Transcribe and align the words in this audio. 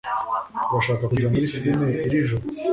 Urashaka 0.71 1.03
kujya 1.11 1.31
muri 1.33 1.51
firime 1.53 1.87
iri 2.05 2.19
joro? 2.27 2.43